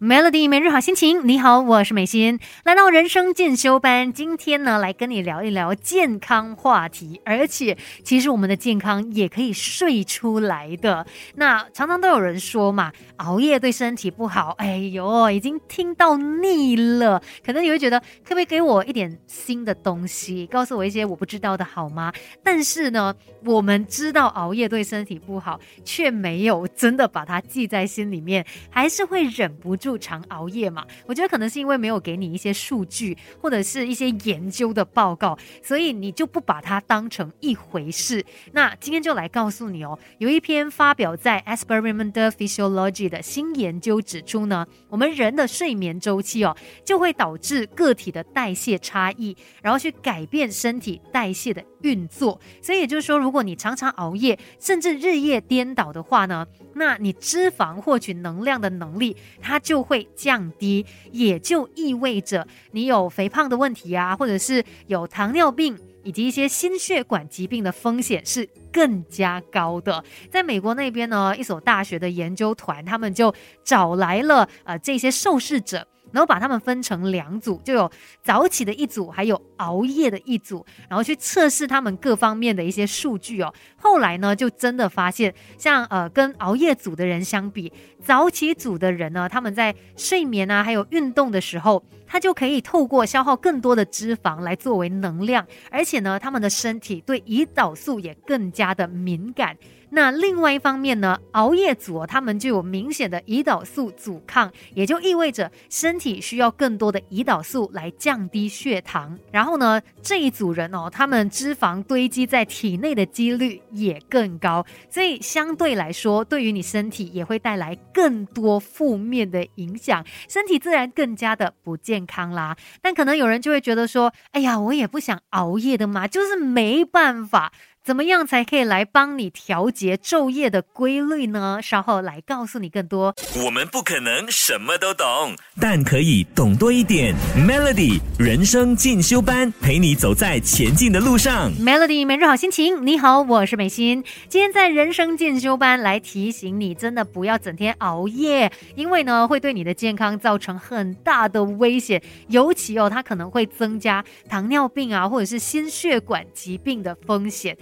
[0.00, 11.06] Melody 每日好心情，你好，我是美心，来到人生进修班，今天呢来跟你聊一聊健康话题，而且其实我们的健康也可以睡出来的。
[11.34, 17.20] 那常常都有人说嘛，熬夜对身体不好，哎呦，已经听到腻了。
[17.44, 22.10] 可能你会觉得，可不可以给我一点新的东西，告诉我一些我不知道的好吗？
[22.42, 23.14] 但是呢，
[23.44, 29.89] 我们知道熬夜对身体不好，却没有真的把它记在心里面，还是会忍不住。
[29.90, 30.86] 就常熬夜嘛？
[31.04, 38.24] 我觉得可能是因为没有给你一些数据或者是一些研究的报告，所以你就不把它当成一回事。
[38.52, 52.40] 那今天就来告诉你哦，有一篇发表在《Experimental Physiology》的新研究指出呢，我们人的睡眠周期哦，就会导致个体的代谢差异，然后去改变身体代谢的运作。
[52.62, 70.02] 所以也就是说，如果你常常熬夜，甚至日夜颠倒的话呢，那你脂肪获取能量的能力，它就会降低，也就意味着你有肥胖的问题啊，或者是有糖尿病以及一些心血管疾病的风险是更加高的。
[70.30, 75.86] 在美国那边呢，一所大学的研究团，他们就找来了呃这些受试者。
[76.12, 77.90] 然后把他们分成两组，就有
[78.22, 83.52] 早起的一组，还有熬夜的一组，然后去测试他们各方面的一些数据哦。
[83.76, 99.56] 后来呢，就真的发现，像呃跟熬夜组的人相比，早起组的人呢，他们在睡眠啊还有运动的时候，他就可以透过消耗更多的脂肪来作为能量，而且呢，他们的身体对胰岛素也更加的敏感。
[99.90, 109.18] 那另外一方面呢，熬夜组他们就有明显的胰岛素阻抗，也就意味着身体需要更多的胰岛素来降低血糖。
[109.32, 122.56] 然后呢，这一组人哦，他们脂肪堆积在体内的几率也更高，所以相对来说，对于你身体也会带来更多负面的影响，身体自然更加的不健康啦。
[122.80, 127.52] 但可能有人就会觉得说，哎呀，我也不想熬夜的嘛，就是没办法。
[127.82, 131.60] 怎么样才可以来帮你调节昼夜的规律呢？
[131.62, 133.14] 稍后来告诉你更多。
[133.42, 137.14] 我们不可能什么都懂，但可以懂多一点。
[137.34, 141.50] Melody 人生进修班，陪你走在前进的路上。
[141.54, 144.04] Melody 每日好心情，你好，我是美心。
[144.28, 157.56] 今天在人生进修班来提醒你，真的不要整天熬夜，因为呢会对你的健康造成很大的危险，尤其哦，它可能会增加糖尿病啊，或者是心血管疾病的风险。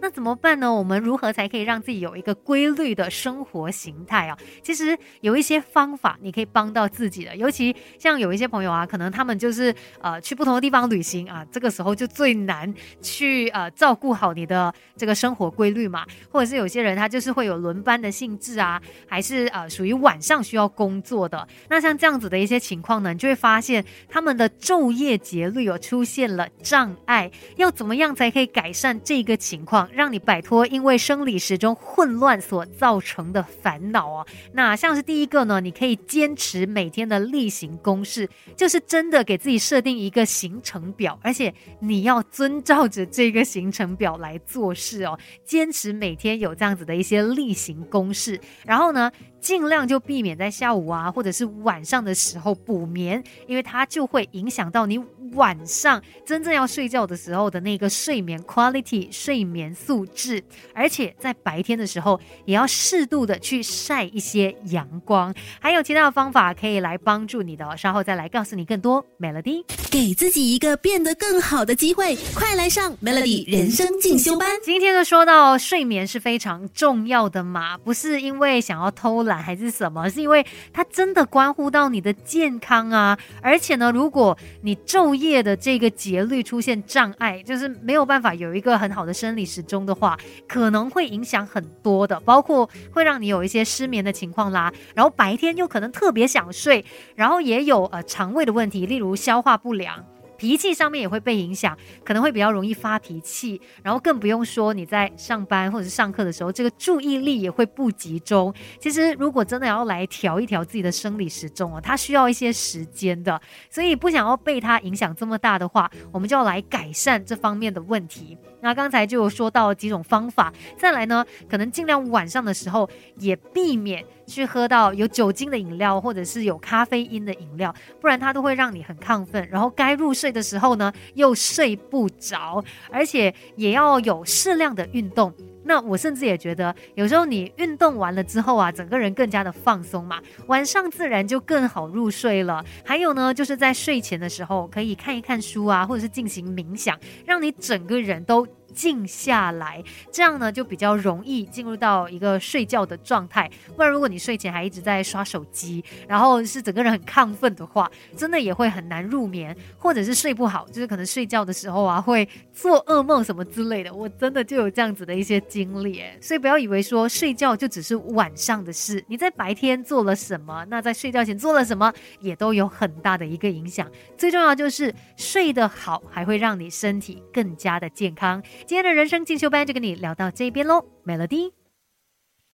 [0.00, 0.72] 那怎么办呢？
[0.72, 4.36] 我们如何才可以让自己有一个规律的生活形态啊？
[4.62, 12.72] 其实有一些方法你可以帮到自己的，尤其像有一些朋友啊，可能他们就是呃去不同的地方旅行啊，这个时候就最难
[13.02, 16.06] 去呃照顾好你的这个生活规律嘛。
[16.30, 21.46] 或者是有些人他就是会有轮班的性质啊，还是呃属于晚上需要工作的。
[21.68, 27.30] 那像这样子的一些情况呢，你就会发现他们的昼夜节律有出现了障碍。
[27.56, 29.89] 要怎么样才可以改善这个情况？
[29.92, 34.26] 让你摆脱因为生理时钟混乱所造成的烦恼哦。
[34.52, 45.18] 那像是第一个呢，你可以坚持每天的例行公事，就是真的给自己设定一个行程表，而且你要遵照着这个行程表来做事哦。
[45.44, 49.10] 坚持每天有这样子的一些例行公事，然后呢。
[49.40, 55.02] 尽量就避免在下午啊，或者是晚上的时候补眠，因为它就会影响到你
[55.32, 60.42] 晚上真正要睡觉的时候的那个睡眠 quality 睡眠素质。
[60.74, 65.34] 而且在白天的时候，也要适度的去晒一些阳光。
[65.58, 69.04] 还有其他的方法可以来帮助你的，稍后再来告诉你更多。
[69.18, 74.48] Melody，给自己一个变得更好的机会，快来上 Melody 人生进修班。
[74.62, 79.40] 今天呢，说到睡眠是非常重要的嘛，不是因为想要偷懒。
[79.40, 80.08] 还是什么？
[80.10, 83.18] 是因为它真的关乎到你的健康啊！
[83.40, 94.72] 而且呢，如果你昼夜的这个节律出现障碍，就是没有办法有一个很好的生理时中的话，可能会影响很多的，包括会让你有一些失眠的情况啦。
[94.96, 100.04] 然后白天又可能特别想睡，然后也有呃肠胃的问题，例如消化不良。
[100.36, 108.50] 脾气上面也会被影响，可能会比较容易发脾气，然后更不用说你在上班或者是上课的时候，这个注意力也会不集中。
[108.80, 113.38] 其实如果真的要来调一调自己的生理时钟哦，它需要一些时间的，
[113.68, 118.38] 所以不想要被它影响这么大的话，我们就要来改善这方面的问题。
[118.60, 124.04] 那刚才就说到几种方法，再来呢，可能尽量晚上的时候也避免。
[124.26, 132.62] 去喝到有酒精的饮料，或者是有咖啡因的饮料，不然它都会让你很亢奋，然后该入睡的时候呢又睡不着，
[132.92, 135.34] 而且也要有适量的运动。
[135.64, 142.64] 那我甚至也觉得，有时候你运动完了之后啊，整个人更加的放松嘛，晚上自然就更好入睡了。
[142.84, 148.46] 还有呢，就是在睡前的时候，可以看一看书啊，或者是进行冥想，让你整个人都。
[148.74, 149.82] 静下来，
[150.12, 153.50] 这样呢就比较容易进入到一个睡觉的状态。
[153.76, 163.92] 不然，如果你睡前还一直在刷手机，然后是整个人很亢奋的话，真的也会很难入眠，或者是睡不好，就是可能睡觉的时候啊会做噩梦什么之类的。
[163.92, 173.90] 我真的就有这样子的一些经历，所以不要以为说睡觉就只是晚上的事，你在白天做了什么，那在睡觉前做了什么，也都有很大的一个影响。
[174.16, 178.42] 最重要就是睡得好，还会让你身体更加的健康。
[178.66, 181.59] 今天的人生进修班就跟你聊到这边喽，Melody。